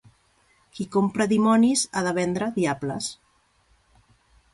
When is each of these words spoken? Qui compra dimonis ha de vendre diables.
Qui 0.77 0.85
compra 0.95 1.27
dimonis 1.33 1.83
ha 1.93 2.03
de 2.07 2.13
vendre 2.19 2.47
diables. 2.57 3.11